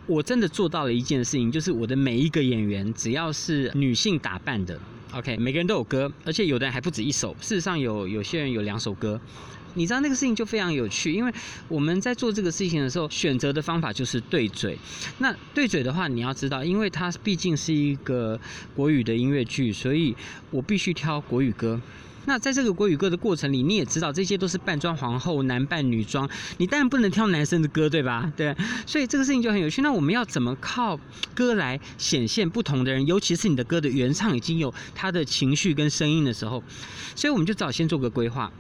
[0.07, 4.81] 我真的做到了一件事情，就是我的每一个演员，只要是女性打扮的
[5.13, 9.21] ，OK，每个人都有歌，而且有的人还不止一首，事实上有有些人有两首歌。
[9.75, 11.33] 你知道那个事情就非常有趣，因为
[11.69, 14.79] 我们在做这个事情的时候，选择的方法就是对嘴。
[15.19, 18.39] 那对嘴的话，你要知道，因为它毕竟是一个
[18.75, 20.17] 国语的音乐剧，所以
[20.51, 21.81] 我必须挑国语歌。
[22.25, 28.31] 那在这个国语歌的过程里，你也知道这些都是扮装皇后，男扮女装，你当然不能挑男生的歌，对吧？
[28.37, 28.55] 对，
[28.85, 29.81] 所以这个事情就很有趣。
[29.81, 30.99] 那我们要怎么靠
[31.35, 33.07] 歌来显现不同的人？
[33.07, 36.63] 尤其是你的歌的原唱已经有他的情绪跟声音的时候，
[37.17, 38.53] 所以我们就早先做个规划。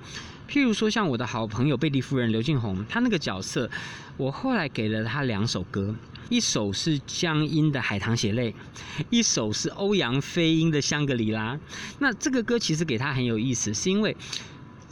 [0.48, 3.70] 譬如说，像我的好朋友贝蒂夫人刘静宏，她那个角色，
[4.16, 5.94] 我后来给了她两首歌。
[6.30, 8.50] 一首是江阴的《海棠血泪》，
[9.10, 11.54] 一首是欧阳菲音的《香格里拉》。
[11.98, 14.16] 那这个歌其实给她很有意思，是因为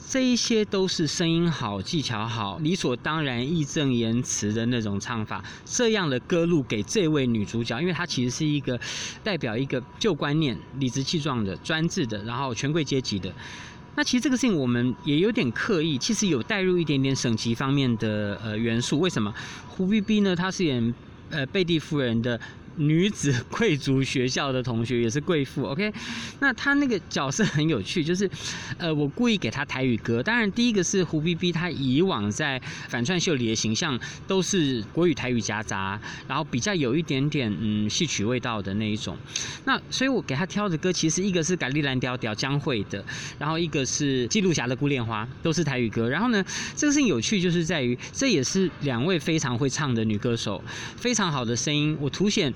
[0.08, 5.42] 这一些都是声音好、技巧好、理所当然、义正言辞的那种唱法。
[5.64, 8.78] 这样的歌路给这位女主角，因为她其实是一个
[9.24, 13.32] 代表一个旧观念、理直气壮的、专制的，然后权贵阶级的。
[13.96, 19.00] 那其实这个事情我们也有点刻意，其实有带入一点点省级方面的呃元素。
[19.00, 19.34] 为什么？
[19.66, 20.36] 胡碧碧呢？
[20.36, 20.94] 她是演。
[21.28, 22.38] 呃，贝蒂夫人的。
[22.76, 25.92] 女子贵族学校的同学也是贵妇，OK？
[26.40, 28.30] 那她那个角色很有趣，就是，
[28.78, 30.22] 呃，我故意给她台语歌。
[30.22, 35.98] 当然，第一个是胡碧碧，她以往在反串秀里的形象都是国语台语夹杂，
[36.28, 39.16] 然后比较有一点点嗯戏曲味道的那一种。
[39.64, 43.02] 那所以我给她挑的歌，其实一个是《咖哩蓝调调》江蕙的，
[43.38, 46.08] 然后一个是《记录侠的孤恋花》，都是台语歌。
[46.08, 46.44] 然后呢，
[46.76, 50.62] 这个事情有趣就是在于，这也是两位非常会唱的女歌手，
[50.96, 51.96] 非常好的声音。
[52.00, 52.52] 我凸显。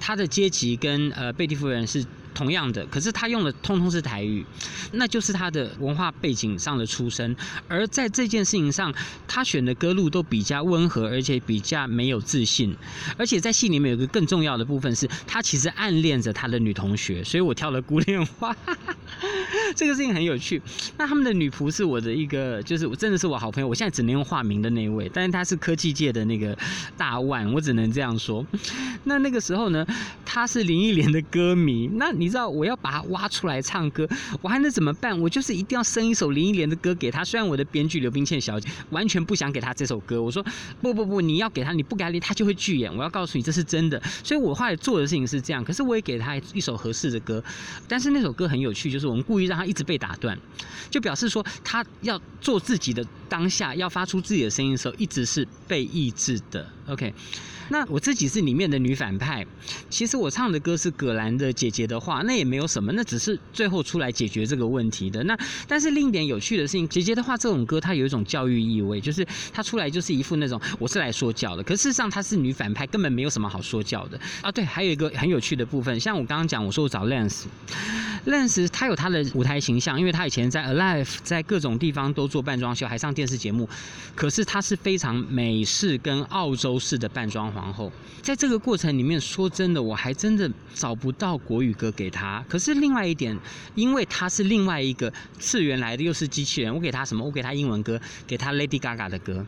[0.00, 2.04] 他的阶级跟呃贝蒂夫人是
[2.36, 4.44] 同样的，可是他用的通通是台语，
[4.92, 7.34] 那就是他的文化背景上的出身。
[7.66, 8.92] 而在这件事情上，
[9.26, 12.76] 他选的歌路都比较温和，而且比较没有自信。
[13.16, 18.52] 而且在戏里面有个更重要的部分是，他其实暗恋着他的女同学，所以我跳了《孤恋花》。
[19.74, 20.60] 这个事情很有趣。
[20.98, 23.66] 那他们的女仆是我的一个，就是我真的是我好朋友。
[23.66, 26.54] 我现在只能用化名的那一位，但是他是科技界的那个
[26.98, 28.44] 大腕，我只能这样说。
[29.04, 29.86] 那那个时候呢，
[30.24, 31.88] 他是林忆莲的歌迷。
[31.94, 32.25] 那你。
[32.26, 34.04] 你知道我要把他挖出来唱歌，
[34.42, 35.16] 我还能怎么办？
[35.20, 37.24] 我就是一定要生一首林忆莲的歌给他。
[37.24, 40.44] 虽然我的编剧刘冰倩小姐完全不想给他这首歌，我说
[40.82, 42.92] 不不不，你要给他，你不给他，他就会拒演。
[42.96, 44.02] 我要告诉你，这是真的。
[44.24, 47.40] 所以我后来做的事情是这样，可是我也给他一首合适的歌。
[47.86, 50.36] 但是那首歌很有趣，就是我们故意让他一直被打断，
[50.90, 56.66] 就表示说他要做自己的当下，要发出自己的声音的时候，一直是被抑制的。
[56.88, 57.12] OK。
[57.68, 59.44] 那我自己是里面的女反派，
[59.90, 65.20] 其实我唱的歌是葛兰的姐姐的话，那也没有什么，那只是最后出来解决这个问题的。
[65.24, 74.52] 那但是另一点有趣的事情，姐姐的话这种歌它有一种教育意味，就是她出来就是一副那种我是来说教的，可事实上她是女反派，根本没有什么好说教的啊。
[74.52, 83.68] 对，还有一个很有趣的部分，像我刚刚讲，我说我找 Lance，Lance 他有他的舞台形象，因为他以前在 Alive 在各种地方都做扮装秀，还上电视节目，
[84.14, 87.46] 可是他是非常美式跟澳洲式的扮装。
[87.52, 87.90] 皇后，
[88.22, 92.44] 在这个过程里面，说真的，我还真的找不到国语歌给他。
[92.48, 93.38] 可是另外一点，
[93.74, 97.24] 因为他是另外一个次元来的，又是机器人，我给他什么？
[97.24, 99.46] 我给他英文歌，给他 Lady Gaga 的歌。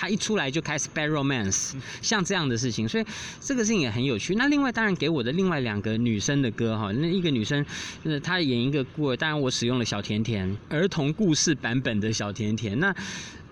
[0.00, 3.04] 他一出来就开始 Bad Romance，像这样的事情，所以
[3.40, 4.36] 这个事情也很有趣。
[4.36, 7.66] 那另外当然给我的另外两个女生的歌哈，那一个女生，
[8.04, 12.78] 呃，她演一个孤儿，当然我使用了小甜甜儿童故事版本的小甜甜。
[12.78, 12.94] 那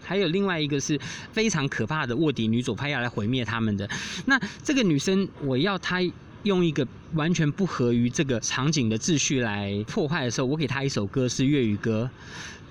[0.07, 0.99] 还有另外一个是
[1.33, 3.89] 非常可怕的卧底女左派要来毁灭他们的。
[4.27, 6.01] 那这个女生，我要她
[6.45, 12.09] 用一个完全不合于这个场景的秩序来破坏的时候，我给她一首歌是粤语歌，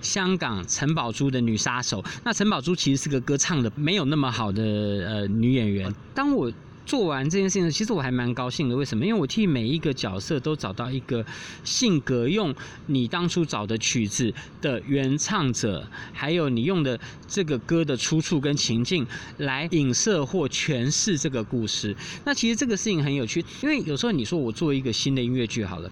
[0.01, 2.01] 香港陈宝珠的女杀手。
[2.23, 5.93] 那陈宝珠其实是个歌唱的没有那么好的呃女演员。
[6.13, 6.49] 当我
[6.85, 8.75] 做完这件事情，其实我还蛮高兴的。
[8.75, 9.03] 为什么？
[9.03, 11.25] 因为我替每一个角色都找到一个
[11.63, 12.53] 性格，用
[12.85, 14.31] 你当初找的曲子
[14.61, 19.05] 的原唱者，还有你用的这个歌的出处跟情境
[19.37, 21.95] 来影射或诠释这个故事。
[22.23, 25.91] 那其实这个事情很有趣，因为有时候你说我做一个新的音乐剧好了，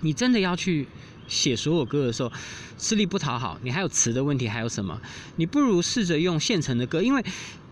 [0.00, 0.88] 你真的要去
[1.28, 2.32] 写所有歌的时候，
[2.76, 5.00] 吃力不讨好，你还有词的问题，还有什么？
[5.36, 7.24] 你不如试着用现成的歌，因为。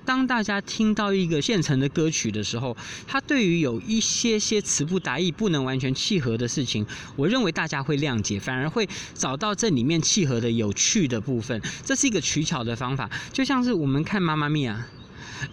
[0.04, 2.76] 当大家听到一个现成的歌曲的时候，
[3.06, 6.86] 他对于有一些些词不达意、不能完全契合的事情，
[7.16, 11.60] 我认为大家会谅解，反而会找到这里面契合的有趣的部分。
[11.84, 14.86] 这是一个取巧的方法，就像是我们看《妈妈咪呀》。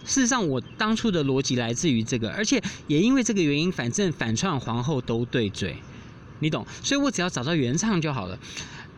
[0.04, 5.76] 事实上，我当初的逻辑来自于这个，而且也因为这个原因，反正反串皇后都对嘴，
[6.40, 8.38] 你懂，所以我只要找到原唱就好了。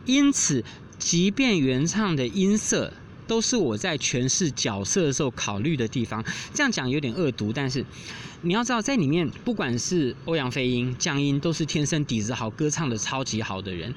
[0.05, 0.63] 因此，
[0.99, 2.93] 即便原唱的音色。
[3.27, 6.23] 都是我在诠释角色的时候考虑的地方。
[6.53, 7.83] 这样讲有点恶毒，但是
[8.41, 13.93] 你要知道，在里面不管是欧阳飞英、江英，都是天生底子好、歌唱的超级好的人。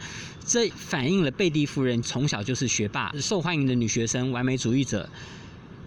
[0.47, 5.09] 这反映了贝蒂夫人从小就是学霸、受欢迎的女学生、完美主义者。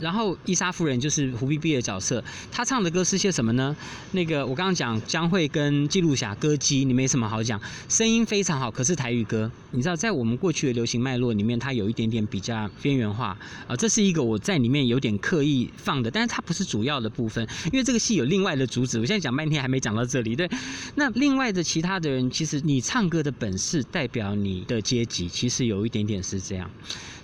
[0.01, 3.75] 然后伊莎夫人就是胡必必的角色，她唱的歌是些什么呢？
[4.11, 13.37] 那个我刚刚讲江蕙跟纪录侠歌姬，你没什么好讲，声音非常好，可是台语歌，你知道在我们过去的流行脉络里面，它有一点点比较边缘化
[13.67, 20.35] 啊，这是一个我在里面有点刻意放的，但是它不是主要的部分，因为这个戏有另外的主旨，我现在讲半天还没讲到这里。
[20.35, 20.49] 对，
[20.95, 26.69] 那另外的其他的人，其实你唱歌的本事代表你的阶级，其实有一点点是这样。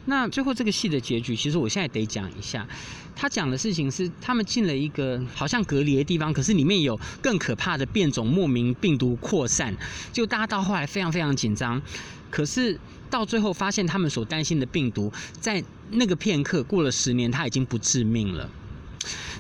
[0.08, 2.68] 那最后这个戏的结局，其实我现在得讲一下。
[3.14, 9.76] 他讲的事情是，他们进了一个好像隔离的地方，可是里面有更可怕的变种莫名病毒扩散，
[10.14, 11.82] 就大家到后来非常非常紧张。
[12.30, 12.80] 可是
[13.10, 18.50] 到最后发现，他们所担心的病毒，在那个片刻过了十年，它已经不致命了。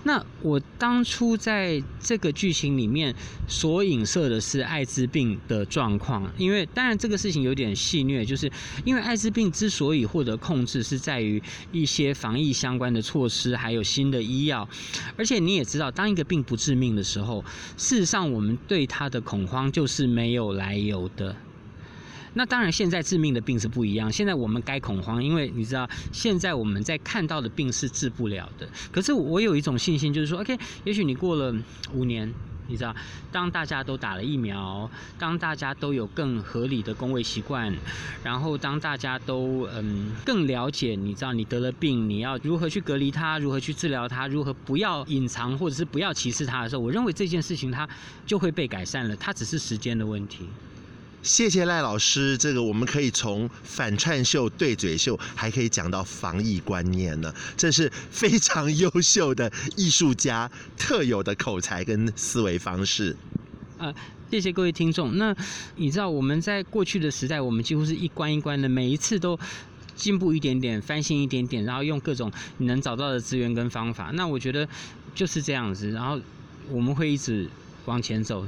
[0.04, 3.14] 那我当初在这个剧情里面
[3.48, 8.52] 所影射的是艾滋病的状况，因为当然这个事情有点戏谑，就是
[8.86, 11.42] 因为艾滋病之所以获得控制，是在于
[11.72, 14.68] 一些防疫相关的措施，还有新的医药。
[15.18, 17.44] 而且你也知道，当一个病不致命的时候，
[17.76, 21.36] 事实上我们对它的恐慌就是没有来由的。
[22.38, 24.12] 那当然，现在致命的病是不一样。
[24.12, 28.70] 现在我们该恐慌，因为你知道，现在我们在看到的病是治不了的。
[28.92, 31.52] 可是我有一种信心，就是说，OK，也许你过了
[31.94, 32.32] 五年，
[32.68, 32.96] 你知道，
[33.32, 37.76] 当大家都打了疫苗，当大家都有更合理的公卫习惯，
[38.24, 47.90] 然后当大家都嗯更了解，你知道，你得了病，你要如何去隔离它，如何去治疗它，如何不要隐藏或者是不要歧视它的时候，我认为这件事情它
[48.28, 49.16] 就会被改善了。
[49.16, 50.46] 它只是时间的问题。
[51.24, 63.16] 谢谢赖老师，这个我们可以从反串秀、对嘴秀，还可以讲到防疫观念呢，这是非常优秀的艺术家特有的口才跟思维方式。
[63.78, 63.94] 啊，
[64.32, 65.18] 谢谢各位听众。
[65.18, 65.36] 那
[65.76, 69.38] 你知道我们在过去的时代，我们几乎是一关一关的，每一次都
[69.96, 74.12] 进步一点点，翻新一点点，然后用各种你能找到的资源跟方法。
[74.14, 74.66] 那我觉得
[75.14, 76.18] 就是这样子，然后
[76.70, 77.50] 我们会一直
[77.86, 78.48] 往前走。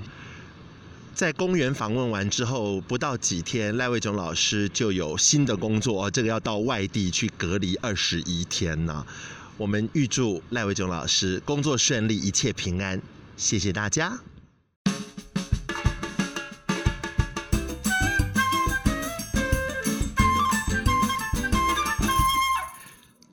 [1.19, 9.05] 在公园访问完之后，不到几天，赖卫炯老师就有新的工作哦，这个要到外地去隔离二十一天呢。
[9.57, 13.01] 我们预祝赖卫炯老师工作顺利，一切平安。
[13.35, 14.17] 谢谢大家。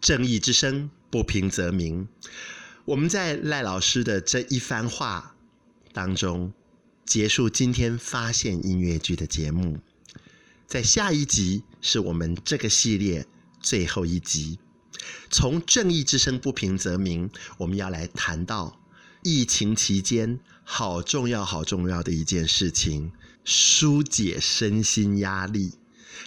[0.01, 2.09] 正义之声，不平则鸣。
[2.84, 5.37] 我们在赖老师的这一番话
[5.93, 6.53] 当中。
[7.07, 9.78] 结束今天发现音乐剧的节目，
[10.66, 13.24] 在下一集是我们这个系列
[13.61, 14.59] 最后一集。
[15.30, 18.80] 从正义之声不平则鸣，我们要来谈到
[19.22, 23.12] 疫情期间好重要、好重要的一件事情——
[23.44, 25.74] 疏解身心压力。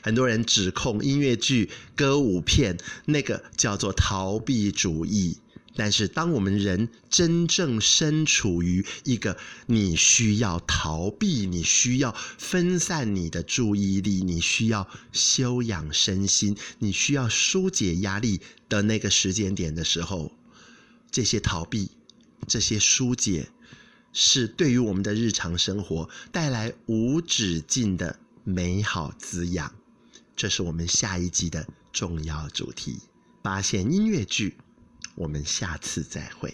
[0.01, 5.39] 很多人指控音乐剧、歌舞片那个叫做逃避主义。
[5.81, 20.33] 但是，当我们人真正身处于一个你需要逃避、你需要分散你的注意力、你需要休养身心、你需要疏解压力的那个时间点的时候，
[21.09, 21.89] 这些逃避、
[22.45, 23.47] 这些疏解，
[24.11, 29.73] 是对于我们的日常生活带来无止境的美好滋养。
[30.35, 32.97] 这是我们下一集的重要主题：
[33.41, 34.57] 发现音乐剧。
[35.15, 36.53] 我们下次再会。